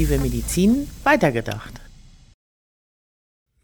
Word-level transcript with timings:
Innovative 0.00 0.22
Medizin 0.22 0.88
weitergedacht. 1.04 1.78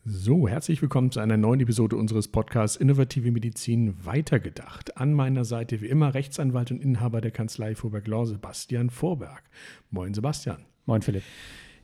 So, 0.05 0.47
herzlich 0.47 0.83
willkommen 0.83 1.11
zu 1.11 1.21
einer 1.21 1.39
neuen 1.39 1.61
Episode 1.61 1.97
unseres 1.97 2.29
Podcasts 2.29 2.77
Innovative 2.77 3.31
Medizin 3.31 3.95
weitergedacht. 4.05 4.99
An 4.99 5.15
meiner 5.15 5.47
Seite 5.47 5.81
wie 5.81 5.87
immer 5.87 6.13
Rechtsanwalt 6.13 6.73
und 6.73 6.83
Inhaber 6.83 7.23
der 7.23 7.31
Kanzlei 7.31 7.75
Vorberg 7.75 8.07
Law, 8.07 8.27
Sebastian 8.27 8.91
Vorberg. 8.91 9.45
Moin 9.91 10.13
Sebastian. 10.13 10.59
Moin 10.85 11.01
Philipp. 11.01 11.23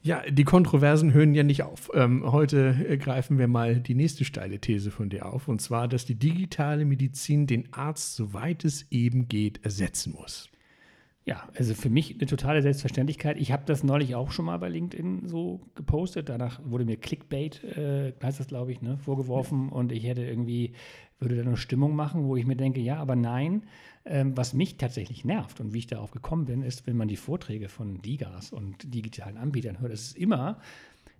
Ja, 0.03 0.23
die 0.29 0.45
Kontroversen 0.45 1.15
hören 1.15 1.33
ja 1.33 1.45
nicht 1.45 1.63
auf. 1.63 1.91
Ähm, 1.95 2.31
heute 2.31 2.77
äh, 2.87 2.99
greifen 2.99 3.39
wir 3.39 3.49
mal 3.49 3.77
die 3.77 3.95
nächste 3.95 4.27
steile 4.27 4.59
These 4.59 4.91
von 4.91 5.09
dir 5.09 5.25
auf, 5.25 5.49
und 5.49 5.63
zwar, 5.63 5.89
dass 5.89 6.05
die 6.05 6.17
digitale 6.17 6.85
Medizin 6.85 7.47
den 7.47 7.73
Arzt, 7.73 8.17
soweit 8.17 8.67
es 8.67 8.85
eben 8.91 9.29
geht, 9.29 9.65
ersetzen 9.65 10.13
muss. 10.13 10.52
Ja, 11.25 11.49
also 11.57 11.75
für 11.75 11.89
mich 11.89 12.17
eine 12.17 12.27
totale 12.27 12.63
Selbstverständlichkeit. 12.63 13.37
Ich 13.37 13.53
habe 13.53 13.63
das 13.65 13.85
neulich 13.85 14.17
auch 14.17 14.33
schon 14.33 14.47
mal 14.47 14.59
bei 14.59 14.69
LinkedIn 14.69 15.29
so 15.29 15.61
gepostet. 15.77 16.29
Danach 16.29 16.61
wurde 16.65 16.85
mir 16.85 16.97
Clickbait, 16.97 17.63
äh, 17.63 18.13
heißt 18.21 18.41
das 18.41 18.49
glaube 18.49 18.73
ich, 18.73 18.83
ne, 18.83 18.99
vorgeworfen 18.99 19.69
ja. 19.69 19.73
und 19.73 19.93
ich 19.93 20.05
hätte 20.05 20.25
irgendwie, 20.25 20.73
würde 21.21 21.37
da 21.37 21.43
eine 21.43 21.57
Stimmung 21.57 21.95
machen, 21.95 22.25
wo 22.25 22.35
ich 22.37 22.45
mir 22.45 22.57
denke, 22.57 22.81
ja, 22.81 22.97
aber 22.97 23.15
nein. 23.15 23.63
Ähm, 24.05 24.37
was 24.37 24.53
mich 24.53 24.79
tatsächlich 24.79 25.25
nervt 25.25 25.61
und 25.61 25.73
wie 25.73 25.79
ich 25.79 25.87
darauf 25.87 26.11
gekommen 26.11 26.47
bin, 26.47 26.63
ist, 26.63 26.89
wenn 26.89 26.97
man 26.97 27.07
die 27.07 27.17
Vorträge 27.17 27.69
von 27.69 28.03
Digas 28.03 28.53
und 28.53 28.93
digitalen 28.93 29.37
Anbietern 29.37 29.79
hört, 29.81 29.93
es 29.93 30.09
ist 30.09 30.17
immer, 30.17 30.59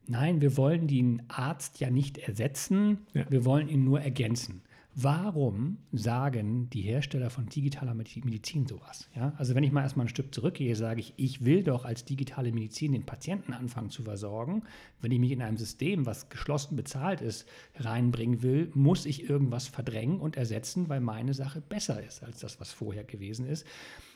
nein, 0.09 0.41
wir 0.41 0.57
wollen 0.57 0.89
den 0.89 1.23
Arzt 1.29 1.79
ja 1.79 1.91
nicht 1.91 2.19
ersetzen, 2.19 3.07
ja. 3.15 3.25
wir 3.31 3.45
wollen 3.45 3.69
ihn 3.69 3.85
nur 3.85 4.01
ergänzen. 4.01 4.63
Warum 4.95 5.79
sagen 5.93 6.69
die 6.69 6.83
Hersteller 6.83 7.31
von 7.31 7.47
digitaler 7.47 7.95
Medizin 7.95 8.67
sowas? 8.67 9.09
Ja? 9.17 9.33
Also 9.39 9.55
wenn 9.55 9.65
ich 9.65 9.73
mal 9.73 9.81
erstmal 9.83 10.05
ein 10.05 10.11
Stück 10.11 10.35
zurückgehe, 10.35 10.77
sage 10.77 11.01
ich, 11.01 11.15
ich 11.17 11.47
will 11.47 11.63
doch 11.63 11.87
als 11.87 12.05
digitale 12.05 12.53
Medizin 12.53 12.93
den 12.93 13.07
Patienten 13.07 13.55
anfangen 13.55 13.89
zu 13.89 14.03
versorgen. 14.03 14.65
Wenn 15.01 15.11
ich 15.11 15.19
mich 15.19 15.33
in 15.33 15.41
einem 15.41 15.57
System, 15.57 16.05
was 16.05 16.29
geschlossen 16.29 16.77
bezahlt 16.77 17.23
ist, 17.23 17.49
reinbringen 17.77 18.43
will, 18.43 18.71
muss 18.75 19.07
ich 19.07 19.31
irgendwas 19.31 19.67
verdrängen 19.67 20.21
und 20.21 20.37
ersetzen, 20.37 20.91
weil 20.91 21.01
meine 21.01 21.33
Sache 21.33 21.63
besser 21.63 22.03
ist 22.03 22.23
als 22.23 22.41
das, 22.41 22.61
was 22.61 22.71
vorher 22.71 23.05
gewesen 23.05 23.47
ist. 23.47 23.67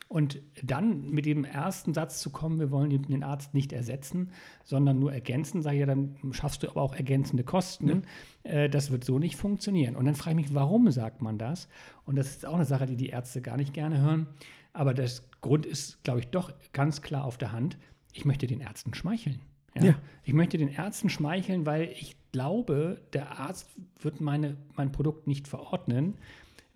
Und 0.09 0.41
dann 0.62 1.11
mit 1.11 1.27
dem 1.27 1.45
ersten 1.45 1.93
Satz 1.93 2.21
zu 2.21 2.31
kommen, 2.31 2.61
wir 2.61 2.71
wollen 2.71 2.91
den 2.91 3.25
Arzt 3.25 3.55
nicht 3.55 3.73
ersetzen, 3.73 4.31
sondern 4.63 5.01
nur 5.01 5.13
ergänzen, 5.13 5.63
sage 5.63 5.77
ich 5.77 5.81
ja, 5.81 5.87
dann 5.87 6.15
schaffst 6.31 6.63
du 6.63 6.69
aber 6.69 6.81
auch 6.81 6.95
ergänzende 6.95 7.43
Kosten. 7.43 8.05
Ja. 8.45 8.51
Äh, 8.51 8.71
das 8.71 8.93
wird 8.93 9.03
so 9.03 9.19
nicht 9.19 9.35
funktionieren. 9.35 9.97
Und 9.97 10.05
dann 10.05 10.15
frage 10.15 10.39
ich 10.39 10.47
mich, 10.47 10.55
warum 10.55 10.91
sagt 10.93 11.23
man 11.23 11.39
das? 11.39 11.69
Und 12.05 12.15
das 12.15 12.29
ist 12.29 12.47
auch 12.47 12.55
eine 12.55 12.65
Sache, 12.65 12.87
die 12.87 12.97
die 12.97 13.09
Ärzte 13.09 13.43
gar 13.43 13.57
nicht 13.57 13.75
gerne 13.75 14.01
hören. 14.01 14.29
Aber 14.73 14.95
das 14.95 15.29
Grund 15.41 15.67
ist, 15.67 16.05
glaube 16.05 16.20
ich, 16.20 16.29
doch 16.29 16.53
ganz 16.73 17.03
klar 17.03 17.25
auf 17.25 17.37
der 17.37 17.51
Hand. 17.51 17.77
Ich 18.13 18.25
möchte 18.25 18.47
den 18.47 18.61
Ärzten 18.61 18.95
schmeicheln. 18.95 19.41
Ja? 19.75 19.85
ja? 19.87 19.95
Ich 20.23 20.35
möchte 20.35 20.57
den 20.57 20.69
Ärzten 20.69 21.09
schmeicheln, 21.09 21.67
weil 21.67 21.89
ich 21.98 22.17
glaube, 22.31 23.01
der 23.13 23.41
Arzt 23.41 23.69
wird 23.98 24.20
meine, 24.20 24.57
mein 24.77 24.93
Produkt 24.93 25.27
nicht 25.27 25.48
verordnen 25.48 26.15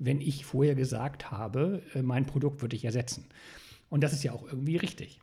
wenn 0.00 0.20
ich 0.20 0.44
vorher 0.44 0.74
gesagt 0.74 1.30
habe, 1.30 1.82
äh, 1.94 2.02
mein 2.02 2.26
Produkt 2.26 2.62
würde 2.62 2.74
ich 2.74 2.84
ersetzen. 2.84 3.26
Und 3.90 4.02
das 4.02 4.12
ist 4.12 4.24
ja 4.24 4.32
auch 4.32 4.46
irgendwie 4.46 4.76
richtig. 4.76 5.20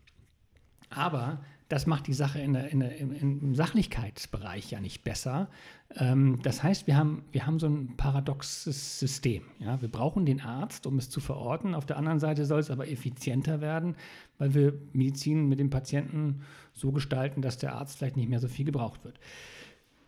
Aber 0.90 1.42
das 1.68 1.86
macht 1.86 2.08
die 2.08 2.14
Sache 2.14 2.40
in 2.40 2.54
der, 2.54 2.70
in 2.70 2.80
der, 2.80 2.98
im, 2.98 3.54
Sachlichkeitsbereich 3.54 4.72
ja 4.72 4.80
nicht 4.80 5.04
besser. 5.04 5.50
Ähm, 5.96 6.40
das 6.44 6.64
heißt, 6.64 6.88
wir 6.88 6.96
haben, 6.96 7.26
wir 7.32 7.46
haben 7.46 7.60
so 7.60 7.68
ein 7.68 7.98
paradoxes 7.98 9.00
System. 9.00 9.44
Ja? 9.60 9.82
Wir 9.82 9.90
brauchen 9.90 10.26
den 10.26 10.40
Arzt, 10.40 10.88
um 10.88 10.98
es 10.98 11.10
zu 11.10 11.20
verorten. 11.20 11.76
Auf 11.76 11.86
der 11.86 11.98
anderen 11.98 12.20
Seite 12.20 12.46
soll 12.46 12.60
es 12.60 12.72
aber 12.72 12.88
effizienter 12.88 13.60
werden, 13.60 13.96
weil 14.38 14.54
wir 14.54 14.74
Medizin 14.94 15.50
mit 15.50 15.60
dem 15.60 15.70
Patienten 15.70 16.42
so 16.74 16.92
gestalten, 16.92 17.42
dass 17.42 17.58
der 17.58 17.74
Arzt 17.74 17.98
vielleicht 17.98 18.16
nicht 18.16 18.30
mehr 18.30 18.40
so 18.40 18.48
viel 18.48 18.66
gebraucht 18.66 19.04
wird. 19.04 19.20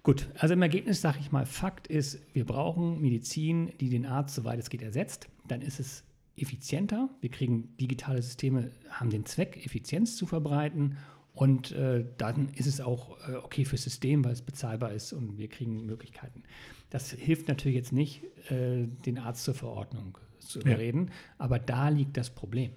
Gut, 0.04 0.30
also 0.36 0.54
im 0.54 0.62
Ergebnis 0.62 1.02
sage 1.02 1.20
ich 1.20 1.32
mal, 1.32 1.46
Fakt 1.46 1.88
ist, 1.88 2.20
wir 2.34 2.46
brauchen 2.46 3.02
Medizin, 3.02 3.74
die 3.80 3.90
den 3.90 4.06
Arzt, 4.06 4.36
soweit 4.36 4.60
es 4.60 4.70
geht, 4.70 4.82
ersetzt. 4.82 5.28
Dann 5.48 5.62
ist 5.62 5.80
es 5.80 6.04
effizienter. 6.38 7.10
Wir 7.20 7.30
kriegen 7.30 7.76
digitale 7.78 8.22
Systeme, 8.22 8.72
haben 8.90 9.10
den 9.10 9.26
Zweck, 9.26 9.64
Effizienz 9.66 10.16
zu 10.16 10.26
verbreiten. 10.26 10.98
Und 11.34 11.72
äh, 11.72 12.06
dann 12.18 12.50
ist 12.50 12.66
es 12.66 12.82
auch 12.82 13.18
äh, 13.28 13.36
okay 13.36 13.66
fürs 13.66 13.84
System, 13.84 14.26
weil 14.26 14.34
es 14.34 14.42
bezahlbar 14.42 14.92
ist 14.94 15.14
und 15.14 15.38
wir 15.38 15.48
kriegen 15.48 15.86
Möglichkeiten. 15.86 16.44
Das 16.90 17.12
hilft 17.12 17.48
natürlich 17.48 17.78
jetzt 17.78 17.94
nicht, 17.94 18.24
äh, 18.50 18.88
den 19.06 19.18
Arzt 19.20 19.44
zur 19.44 19.54
Verordnung 19.54 20.18
zu 20.40 20.60
überreden, 20.60 21.08
ja. 21.08 21.14
aber 21.38 21.60
da 21.60 21.90
liegt 21.90 22.18
das 22.18 22.30
Problem. 22.30 22.72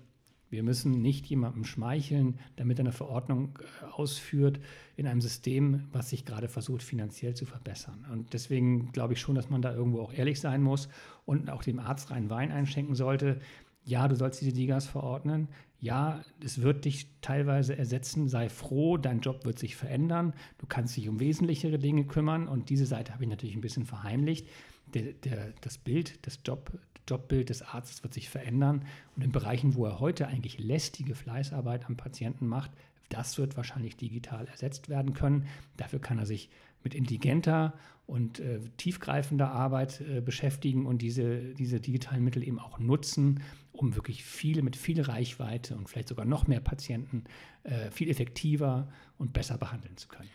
Wir 0.52 0.62
müssen 0.62 1.00
nicht 1.00 1.24
jemandem 1.26 1.64
schmeicheln, 1.64 2.38
damit 2.56 2.78
er 2.78 2.82
eine 2.82 2.92
Verordnung 2.92 3.58
äh, 3.58 3.86
ausführt 3.86 4.60
in 4.96 5.06
einem 5.06 5.22
System, 5.22 5.84
was 5.92 6.10
sich 6.10 6.26
gerade 6.26 6.46
versucht, 6.46 6.82
finanziell 6.82 7.34
zu 7.34 7.46
verbessern. 7.46 8.04
Und 8.12 8.34
deswegen 8.34 8.92
glaube 8.92 9.14
ich 9.14 9.20
schon, 9.20 9.34
dass 9.34 9.48
man 9.48 9.62
da 9.62 9.74
irgendwo 9.74 10.02
auch 10.02 10.12
ehrlich 10.12 10.40
sein 10.40 10.62
muss 10.62 10.90
und 11.24 11.48
auch 11.48 11.62
dem 11.62 11.78
Arzt 11.78 12.10
rein 12.10 12.28
Wein 12.28 12.52
einschenken 12.52 12.94
sollte. 12.94 13.40
Ja, 13.84 14.06
du 14.06 14.14
sollst 14.14 14.42
diese 14.42 14.52
Digas 14.52 14.86
verordnen. 14.86 15.48
Ja, 15.80 16.22
es 16.44 16.60
wird 16.60 16.84
dich 16.84 17.08
teilweise 17.22 17.78
ersetzen. 17.78 18.28
Sei 18.28 18.50
froh, 18.50 18.98
dein 18.98 19.20
Job 19.20 19.46
wird 19.46 19.58
sich 19.58 19.74
verändern. 19.74 20.34
Du 20.58 20.66
kannst 20.66 20.98
dich 20.98 21.08
um 21.08 21.18
wesentlichere 21.18 21.78
Dinge 21.78 22.04
kümmern. 22.04 22.46
Und 22.46 22.68
diese 22.68 22.84
Seite 22.84 23.14
habe 23.14 23.24
ich 23.24 23.30
natürlich 23.30 23.56
ein 23.56 23.62
bisschen 23.62 23.86
verheimlicht. 23.86 24.46
Der, 24.92 25.14
der, 25.14 25.54
das 25.62 25.78
Bild, 25.78 26.24
das 26.26 26.40
Job, 26.44 26.78
Jobbild 27.08 27.48
des 27.48 27.62
Arztes 27.62 28.02
wird 28.02 28.14
sich 28.14 28.28
verändern 28.28 28.84
und 29.16 29.24
in 29.24 29.32
Bereichen, 29.32 29.74
wo 29.74 29.86
er 29.86 30.00
heute 30.00 30.28
eigentlich 30.28 30.58
lästige 30.58 31.14
Fleißarbeit 31.14 31.86
am 31.86 31.96
Patienten 31.96 32.46
macht, 32.46 32.70
das 33.08 33.36
wird 33.36 33.56
wahrscheinlich 33.56 33.96
digital 33.96 34.46
ersetzt 34.46 34.88
werden 34.88 35.12
können. 35.12 35.46
Dafür 35.76 36.00
kann 36.00 36.18
er 36.18 36.26
sich 36.26 36.48
mit 36.82 36.94
intelligenter 36.94 37.74
und 38.06 38.40
äh, 38.40 38.60
tiefgreifender 38.76 39.50
Arbeit 39.50 40.00
äh, 40.00 40.20
beschäftigen 40.20 40.86
und 40.86 41.02
diese, 41.02 41.54
diese 41.54 41.80
digitalen 41.80 42.24
Mittel 42.24 42.42
eben 42.42 42.58
auch 42.58 42.78
nutzen, 42.78 43.42
um 43.72 43.94
wirklich 43.94 44.24
viele 44.24 44.62
mit 44.62 44.76
viel 44.76 45.00
Reichweite 45.00 45.76
und 45.76 45.88
vielleicht 45.88 46.08
sogar 46.08 46.24
noch 46.24 46.46
mehr 46.46 46.60
Patienten 46.60 47.24
äh, 47.64 47.90
viel 47.90 48.10
effektiver 48.10 48.88
und 49.18 49.32
besser 49.32 49.58
behandeln 49.58 49.96
zu 49.96 50.08
können. 50.08 50.28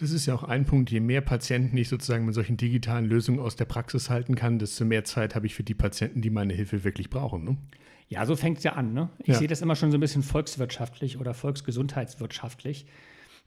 Das 0.00 0.12
ist 0.12 0.24
ja 0.24 0.34
auch 0.34 0.44
ein 0.44 0.64
Punkt, 0.64 0.90
je 0.90 1.00
mehr 1.00 1.20
Patienten 1.20 1.76
ich 1.76 1.90
sozusagen 1.90 2.24
mit 2.24 2.34
solchen 2.34 2.56
digitalen 2.56 3.04
Lösungen 3.04 3.38
aus 3.38 3.56
der 3.56 3.66
Praxis 3.66 4.08
halten 4.08 4.34
kann, 4.34 4.58
desto 4.58 4.86
mehr 4.86 5.04
Zeit 5.04 5.34
habe 5.34 5.44
ich 5.44 5.54
für 5.54 5.62
die 5.62 5.74
Patienten, 5.74 6.22
die 6.22 6.30
meine 6.30 6.54
Hilfe 6.54 6.84
wirklich 6.84 7.10
brauchen. 7.10 7.44
Ne? 7.44 7.58
Ja, 8.08 8.24
so 8.24 8.34
fängt 8.34 8.58
es 8.58 8.64
ja 8.64 8.72
an. 8.72 8.94
Ne? 8.94 9.10
Ich 9.18 9.28
ja. 9.28 9.34
sehe 9.34 9.46
das 9.46 9.60
immer 9.60 9.76
schon 9.76 9.90
so 9.90 9.98
ein 9.98 10.00
bisschen 10.00 10.22
volkswirtschaftlich 10.22 11.18
oder 11.18 11.34
volksgesundheitswirtschaftlich. 11.34 12.86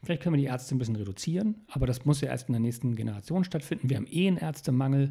Vielleicht 0.04 0.22
können 0.22 0.36
wir 0.36 0.42
die 0.42 0.46
Ärzte 0.46 0.76
ein 0.76 0.78
bisschen 0.78 0.94
reduzieren, 0.94 1.56
aber 1.66 1.88
das 1.88 2.04
muss 2.04 2.20
ja 2.20 2.28
erst 2.28 2.48
in 2.48 2.52
der 2.52 2.60
nächsten 2.60 2.94
Generation 2.94 3.42
stattfinden. 3.42 3.90
Wir 3.90 3.96
haben 3.96 4.06
eh 4.08 4.28
einen 4.28 4.36
Ärztemangel 4.36 5.10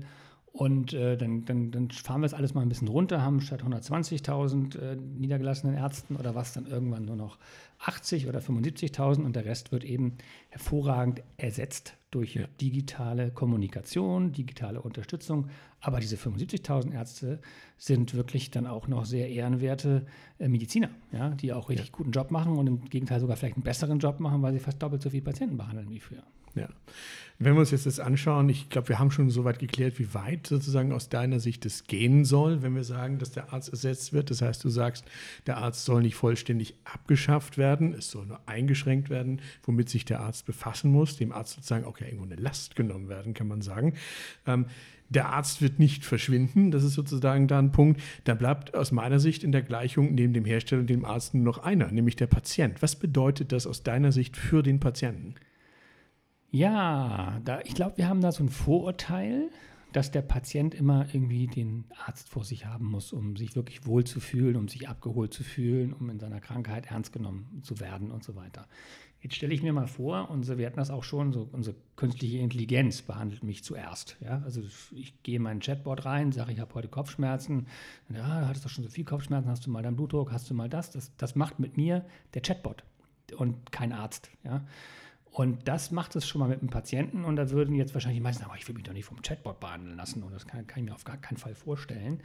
und 0.54 0.94
äh, 0.94 1.18
dann, 1.18 1.46
dann, 1.46 1.72
dann, 1.72 1.90
fahren 1.90 2.22
wir 2.22 2.28
es 2.28 2.36
alles 2.36 2.54
mal 2.54 2.62
ein 2.62 2.70
bisschen 2.70 2.88
runter, 2.88 3.24
haben 3.24 3.42
statt 3.42 3.64
120.000 3.64 4.78
äh, 4.80 4.96
niedergelassenen 4.96 5.76
Ärzten 5.76 6.16
oder 6.16 6.36
was 6.36 6.54
dann 6.54 6.68
irgendwann 6.68 7.06
nur 7.06 7.16
noch 7.16 7.40
80 7.80 8.28
oder 8.28 8.40
75.000 8.40 9.26
und 9.26 9.36
der 9.36 9.46
Rest 9.46 9.72
wird 9.72 9.84
eben 9.84 10.20
hervorragend 10.50 11.24
ersetzt 11.38 11.98
durch 12.14 12.36
ja. 12.36 12.48
digitale 12.62 13.32
Kommunikation, 13.32 14.32
digitale 14.32 14.82
Unterstützung. 14.82 15.50
Aber 15.82 16.00
diese 16.00 16.16
75.000 16.16 16.94
Ärzte 16.94 17.40
sind 17.78 18.14
wirklich 18.14 18.52
dann 18.52 18.68
auch 18.68 18.88
noch 18.88 19.06
sehr 19.06 19.30
ehrenwerte 19.30 20.06
äh, 20.40 20.48
Mediziner, 20.48 20.90
ja, 21.12 21.30
die 21.30 21.54
auch 21.54 21.70
richtig 21.70 21.88
ja. 21.88 21.94
guten 21.94 22.12
Job 22.12 22.32
machen 22.32 22.58
und 22.58 22.68
im 22.68 22.86
Gegenteil 22.86 23.20
sogar 23.20 23.36
vielleicht 23.36 23.58
einen 23.58 23.64
besseren 23.64 24.00
Job 24.00 24.20
machen, 24.20 24.42
weil 24.42 24.54
sie 24.54 24.60
fast 24.60 24.82
doppelt 24.82 25.02
so 25.02 25.10
viele 25.10 25.24
Patienten 25.24 25.58
behandeln 25.58 25.90
wie 25.90 26.00
früher. 26.00 26.24
Ja. 26.56 26.70
Wenn 27.40 27.56
wir 27.56 27.62
uns 27.62 27.72
jetzt 27.72 27.88
das 27.88 28.00
anschauen, 28.00 28.48
ich 28.48 28.70
glaube, 28.70 28.90
wir 28.90 29.00
haben 29.00 29.10
schon 29.10 29.30
so 29.30 29.44
weit 29.44 29.58
geklärt, 29.58 29.98
wie 29.98 30.14
weit 30.14 30.46
sozusagen 30.46 30.94
aus 30.94 31.10
deiner 31.10 31.40
Sicht 31.40 31.66
es 31.66 31.86
gehen 31.86 32.26
soll, 32.26 32.62
wenn 32.62 32.76
wir 32.76 32.84
sagen, 32.84 33.18
dass 33.18 33.32
der 33.32 33.52
Arzt 33.52 33.70
ersetzt 33.70 34.14
wird. 34.14 34.30
Das 34.30 34.42
heißt, 34.42 34.64
du 34.64 34.70
sagst, 34.70 35.04
der 35.48 35.58
Arzt 35.58 35.84
soll 35.84 36.04
nicht 36.04 36.16
vollständig 36.16 36.76
abgeschafft 36.86 37.58
werden, 37.58 37.94
es 37.94 38.12
soll 38.12 38.28
nur 38.28 38.40
eingeschränkt 38.46 39.10
werden, 39.10 39.42
womit 39.64 39.90
sich 39.90 40.06
der 40.06 40.22
Arzt 40.22 40.46
befassen 40.46 40.92
muss, 40.92 41.18
dem 41.18 41.32
Arzt 41.32 41.56
sozusagen 41.56 41.86
auch 41.86 42.00
ja 42.04 42.10
irgendwo 42.10 42.26
eine 42.26 42.42
Last 42.42 42.76
genommen 42.76 43.10
werden, 43.10 43.34
kann 43.34 43.48
man 43.48 43.62
sagen. 43.62 43.94
Ähm, 44.46 44.68
der 45.10 45.30
Arzt 45.30 45.62
wird 45.62 45.80
nicht 45.80 46.06
verschwinden, 46.06 46.72
das 46.72 46.84
ist 46.84 46.94
sozusagen 46.94 47.48
da 47.48 47.60
ein 47.60 47.72
Punkt. 47.72 48.02
Da 48.24 48.34
bleibt 48.34 48.74
aus 48.76 48.92
meiner 48.92 49.20
Sicht 49.20 49.44
in 49.44 49.52
der 49.52 49.62
Gleichung 49.62 50.14
neben 50.16 50.34
dem 50.34 50.46
Hersteller 50.46 50.82
und 50.82 50.90
dem 50.90 51.06
Arzt 51.06 51.34
nur 51.34 51.44
noch 51.44 51.60
einer, 51.60 51.92
nämlich 51.92 52.16
der 52.16 52.28
Patient. 52.28 52.82
Was 52.82 52.96
bedeutet 52.96 53.52
das 53.52 53.68
aus 53.68 53.84
deiner 53.84 54.12
Sicht 54.12 54.38
für 54.38 54.64
den 54.64 54.80
Patienten? 54.80 55.36
Ja, 56.50 57.40
da, 57.46 57.62
ich 57.62 57.76
glaube, 57.76 57.98
wir 57.98 58.08
haben 58.08 58.22
da 58.22 58.32
so 58.32 58.44
ein 58.44 58.50
Vorurteil, 58.50 59.50
dass 59.94 60.12
der 60.12 60.22
Patient 60.22 60.74
immer 60.74 61.06
irgendwie 61.14 61.48
den 61.48 61.86
Arzt 62.06 62.28
vor 62.28 62.44
sich 62.44 62.66
haben 62.66 62.86
muss, 62.86 63.14
um 63.14 63.36
sich 63.36 63.56
wirklich 63.56 63.86
wohl 63.86 64.04
zu 64.04 64.20
fühlen, 64.20 64.56
um 64.56 64.68
sich 64.68 64.90
abgeholt 64.90 65.34
zu 65.34 65.44
fühlen, 65.44 65.94
um 65.94 66.10
in 66.10 66.20
seiner 66.20 66.42
Krankheit 66.42 66.88
ernst 66.88 67.14
genommen 67.14 67.62
zu 67.64 67.80
werden 67.80 68.12
und 68.12 68.24
so 68.24 68.36
weiter. 68.36 68.68
Jetzt 69.22 69.36
stelle 69.36 69.54
ich 69.54 69.64
mir 69.64 69.72
mal 69.72 69.88
vor, 69.88 70.30
unsere, 70.30 70.58
wir 70.58 70.66
hatten 70.66 70.80
das 70.80 70.92
auch 70.92 71.04
schon, 71.06 71.32
so, 71.32 71.48
unsere 71.54 71.78
künstliche 71.96 72.40
Intelligenz 72.40 73.02
behandelt 73.02 73.42
mich 73.42 73.64
zuerst. 73.64 74.18
Ja? 74.20 74.42
Also 74.44 74.62
ich 74.92 75.24
gehe 75.24 75.38
in 75.38 75.44
meinen 75.44 75.62
Chatbot 75.62 76.04
rein, 76.04 76.34
sage, 76.34 76.52
ich 76.52 76.60
habe 76.60 76.74
heute 76.74 76.90
Kopfschmerzen. 76.90 77.68
Ja, 78.10 78.42
du 78.42 78.48
hattest 78.48 78.66
doch 78.66 78.70
schon 78.70 78.84
so 78.84 78.90
viel 78.90 79.06
Kopfschmerzen, 79.06 79.50
hast 79.50 79.66
du 79.66 79.72
mal 79.72 79.82
deinen 79.82 79.96
Blutdruck, 79.96 80.34
hast 80.34 80.50
du 80.50 80.54
mal 80.54 80.68
das? 80.68 80.92
Das, 80.92 81.16
das 81.16 81.36
macht 81.36 81.58
mit 81.58 81.78
mir 81.78 82.04
der 82.34 82.42
Chatbot 82.42 82.84
und 83.38 83.72
kein 83.72 83.94
Arzt. 83.94 84.30
Ja? 84.44 84.66
Und 85.34 85.68
das 85.68 85.90
macht 85.90 86.16
es 86.16 86.28
schon 86.28 86.40
mal 86.40 86.48
mit 86.48 86.62
dem 86.62 86.70
Patienten 86.70 87.26
und 87.26 87.36
da 87.38 87.50
würden 87.50 87.74
jetzt 87.74 87.96
wahrscheinlich 87.96 88.20
die 88.20 88.24
meisten 88.24 88.42
sagen, 88.42 88.52
aber 88.52 88.60
ich 88.60 88.68
will 88.68 88.76
mich 88.76 88.84
doch 88.84 88.94
nicht 88.94 89.06
vom 89.06 89.20
Chatbot 89.24 89.60
behandeln 89.60 89.98
lassen 89.98 90.22
und 90.22 90.32
das 90.32 90.46
kann, 90.46 90.68
kann 90.68 90.84
ich 90.84 90.90
mir 90.90 90.94
auf 90.94 91.06
gar 91.06 91.18
keinen 91.18 91.38
Fall 91.38 91.56
vorstellen. 91.56 92.22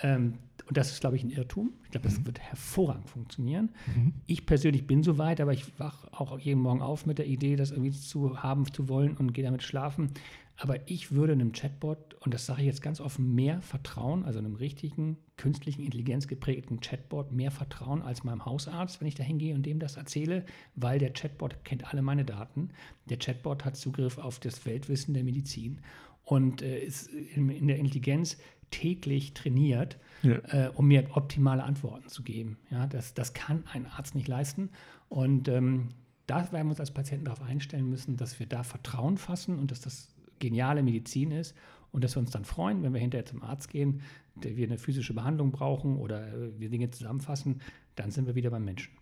Ähm, 0.00 0.38
und 0.66 0.76
das 0.76 0.90
ist, 0.90 1.00
glaube 1.00 1.16
ich, 1.16 1.22
ein 1.22 1.30
Irrtum. 1.30 1.72
Ich 1.84 1.90
glaube, 1.90 2.08
das 2.08 2.18
mhm. 2.18 2.26
wird 2.26 2.40
hervorragend 2.40 3.08
funktionieren. 3.08 3.70
Mhm. 3.86 4.14
Ich 4.26 4.46
persönlich 4.46 4.86
bin 4.86 5.02
so 5.02 5.16
weit, 5.16 5.40
aber 5.40 5.52
ich 5.52 5.78
wache 5.78 6.08
auch 6.12 6.38
jeden 6.38 6.60
Morgen 6.60 6.82
auf 6.82 7.06
mit 7.06 7.18
der 7.18 7.26
Idee, 7.26 7.56
das 7.56 7.70
irgendwie 7.70 7.92
zu 7.92 8.42
haben 8.42 8.70
zu 8.72 8.88
wollen 8.88 9.16
und 9.16 9.32
gehe 9.32 9.44
damit 9.44 9.62
schlafen. 9.62 10.10
Aber 10.58 10.88
ich 10.88 11.12
würde 11.12 11.34
einem 11.34 11.52
Chatbot, 11.52 12.14
und 12.20 12.32
das 12.32 12.46
sage 12.46 12.62
ich 12.62 12.66
jetzt 12.66 12.80
ganz 12.80 13.00
offen, 13.00 13.34
mehr 13.34 13.60
vertrauen, 13.60 14.24
also 14.24 14.38
einem 14.38 14.54
richtigen, 14.54 15.18
künstlichen 15.36 15.84
Intelligenz 15.84 16.26
geprägten 16.26 16.80
Chatbot, 16.80 17.30
mehr 17.30 17.50
vertrauen 17.50 18.02
als 18.02 18.24
meinem 18.24 18.44
Hausarzt, 18.46 19.00
wenn 19.00 19.08
ich 19.08 19.14
da 19.14 19.22
hingehe 19.22 19.54
und 19.54 19.66
dem 19.66 19.78
das 19.78 19.96
erzähle, 19.96 20.46
weil 20.74 20.98
der 20.98 21.12
Chatbot 21.12 21.62
kennt 21.64 21.92
alle 21.92 22.00
meine 22.00 22.24
Daten. 22.24 22.70
Der 23.10 23.18
Chatbot 23.18 23.66
hat 23.66 23.76
Zugriff 23.76 24.16
auf 24.16 24.40
das 24.40 24.64
Weltwissen 24.64 25.12
der 25.12 25.24
Medizin 25.24 25.80
und 26.26 26.60
äh, 26.60 26.80
ist 26.80 27.08
in, 27.08 27.50
in, 27.50 27.68
der 27.68 27.78
Intelligenz 27.78 28.38
täglich 28.70 29.34
trainiert, 29.34 29.98
ja. 30.22 30.36
äh, 30.48 30.70
um 30.74 30.88
mir 30.88 31.08
optimale 31.14 31.62
Antworten 31.62 32.08
zu 32.08 32.22
geben. 32.22 32.58
Ja, 32.70 32.86
das, 32.86 33.14
das 33.14 33.32
kann 33.32 33.64
ein 33.72 33.86
Arzt 33.86 34.14
nicht 34.14 34.28
leisten. 34.28 34.70
Und 35.08 35.48
ähm, 35.48 35.88
da 36.26 36.52
werden 36.52 36.66
wir 36.66 36.70
uns 36.70 36.80
als 36.80 36.90
Patienten 36.90 37.26
darauf 37.26 37.42
einstellen 37.42 37.88
müssen, 37.88 38.16
dass 38.16 38.38
wir 38.40 38.46
da 38.46 38.62
Vertrauen 38.62 39.16
fassen 39.16 39.58
und 39.58 39.70
dass 39.70 39.80
das 39.80 40.08
geniale 40.38 40.82
Medizin 40.82 41.30
ist 41.30 41.54
und 41.92 42.04
dass 42.04 42.16
wir 42.16 42.20
uns 42.20 42.30
dann 42.30 42.44
freuen, 42.44 42.82
wenn 42.82 42.92
wir 42.92 43.00
hinterher 43.00 43.26
zum 43.26 43.42
Arzt 43.42 43.70
gehen, 43.70 44.02
der 44.34 44.56
wir 44.56 44.66
eine 44.66 44.78
physische 44.78 45.14
Behandlung 45.14 45.52
brauchen 45.52 45.96
oder 45.96 46.28
äh, 46.28 46.58
wir 46.58 46.68
Dinge 46.68 46.90
zusammenfassen, 46.90 47.60
dann 47.94 48.10
sind 48.10 48.26
wir 48.26 48.34
wieder 48.34 48.50
beim 48.50 48.64
Menschen. 48.64 48.92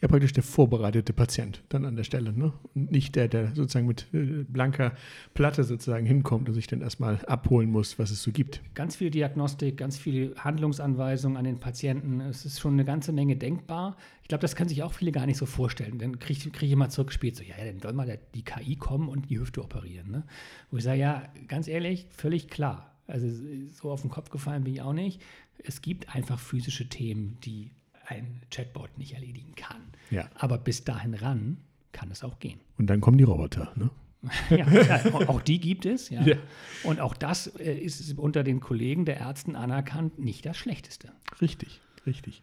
Ja, 0.00 0.08
praktisch 0.08 0.32
der 0.32 0.42
vorbereitete 0.42 1.12
Patient 1.12 1.62
dann 1.68 1.84
an 1.84 1.94
der 1.94 2.02
Stelle, 2.02 2.32
ne? 2.32 2.52
Und 2.74 2.90
nicht 2.90 3.14
der, 3.14 3.28
der 3.28 3.54
sozusagen 3.54 3.86
mit 3.86 4.08
äh, 4.12 4.44
blanker 4.48 4.96
Platte 5.34 5.62
sozusagen 5.62 6.04
hinkommt 6.04 6.48
und 6.48 6.54
sich 6.56 6.66
dann 6.66 6.80
erstmal 6.80 7.24
abholen 7.26 7.70
muss, 7.70 8.00
was 8.00 8.10
es 8.10 8.20
so 8.20 8.32
gibt. 8.32 8.60
Ganz 8.74 8.96
viel 8.96 9.10
Diagnostik, 9.10 9.76
ganz 9.76 9.98
viele 9.98 10.34
Handlungsanweisungen 10.36 11.36
an 11.36 11.44
den 11.44 11.60
Patienten. 11.60 12.20
Es 12.20 12.44
ist 12.44 12.58
schon 12.58 12.72
eine 12.72 12.84
ganze 12.84 13.12
Menge 13.12 13.36
denkbar. 13.36 13.96
Ich 14.22 14.28
glaube, 14.28 14.42
das 14.42 14.56
können 14.56 14.68
sich 14.68 14.82
auch 14.82 14.92
viele 14.92 15.12
gar 15.12 15.26
nicht 15.26 15.38
so 15.38 15.46
vorstellen. 15.46 15.98
Dann 15.98 16.18
kriege 16.18 16.50
krieg 16.50 16.66
ich 16.66 16.72
immer 16.72 16.88
zurückgespielt, 16.88 17.36
so, 17.36 17.44
ja, 17.44 17.54
dann 17.64 17.78
soll 17.78 17.92
mal 17.92 18.18
die 18.34 18.42
KI 18.42 18.74
kommen 18.74 19.08
und 19.08 19.30
die 19.30 19.38
Hüfte 19.38 19.62
operieren. 19.62 20.10
Ne? 20.10 20.24
Wo 20.72 20.78
ich 20.78 20.82
sage, 20.82 20.98
ja, 20.98 21.22
ganz 21.46 21.68
ehrlich, 21.68 22.06
völlig 22.10 22.48
klar. 22.48 22.96
Also 23.06 23.28
so 23.68 23.90
auf 23.92 24.00
den 24.00 24.10
Kopf 24.10 24.30
gefallen 24.30 24.64
bin 24.64 24.74
ich 24.74 24.82
auch 24.82 24.92
nicht. 24.92 25.20
Es 25.62 25.82
gibt 25.82 26.12
einfach 26.12 26.40
physische 26.40 26.88
Themen, 26.88 27.38
die 27.44 27.70
ein 28.12 28.42
Chatbot 28.50 28.96
nicht 28.98 29.14
erledigen 29.14 29.54
kann. 29.54 29.82
Ja. 30.10 30.28
Aber 30.34 30.58
bis 30.58 30.84
dahin 30.84 31.14
ran 31.14 31.58
kann 31.92 32.10
es 32.10 32.22
auch 32.24 32.38
gehen. 32.38 32.60
Und 32.78 32.88
dann 32.88 33.00
kommen 33.00 33.18
die 33.18 33.24
Roboter, 33.24 33.72
ne? 33.76 33.90
ja, 34.50 34.70
ja, 34.70 35.04
auch 35.26 35.42
die 35.42 35.58
gibt 35.58 35.84
es, 35.84 36.08
ja. 36.08 36.22
ja. 36.22 36.36
Und 36.84 37.00
auch 37.00 37.14
das 37.14 37.48
äh, 37.58 37.74
ist 37.74 38.16
unter 38.18 38.44
den 38.44 38.60
Kollegen 38.60 39.04
der 39.04 39.16
Ärzten 39.16 39.56
anerkannt 39.56 40.20
nicht 40.20 40.46
das 40.46 40.56
Schlechteste. 40.56 41.10
Richtig. 41.40 41.80
Richtig. 42.06 42.42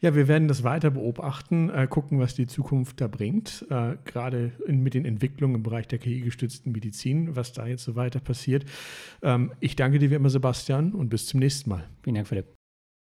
Ja, 0.00 0.14
wir 0.14 0.28
werden 0.28 0.48
das 0.48 0.64
weiter 0.64 0.90
beobachten, 0.90 1.68
äh, 1.68 1.86
gucken, 1.88 2.18
was 2.20 2.34
die 2.34 2.46
Zukunft 2.46 3.00
da 3.00 3.08
bringt, 3.08 3.66
äh, 3.68 3.96
gerade 4.04 4.52
mit 4.66 4.94
den 4.94 5.04
Entwicklungen 5.04 5.56
im 5.56 5.62
Bereich 5.62 5.86
der 5.88 5.98
KI-gestützten 5.98 6.72
Medizin, 6.72 7.36
was 7.36 7.52
da 7.52 7.66
jetzt 7.66 7.84
so 7.84 7.96
weiter 7.96 8.20
passiert. 8.20 8.64
Ähm, 9.22 9.52
ich 9.60 9.76
danke 9.76 9.98
dir 9.98 10.10
wie 10.10 10.14
immer, 10.14 10.30
Sebastian, 10.30 10.94
und 10.94 11.10
bis 11.10 11.26
zum 11.26 11.40
nächsten 11.40 11.68
Mal. 11.68 11.86
Vielen 12.02 12.14
Dank, 12.14 12.28
Philipp. 12.28 12.53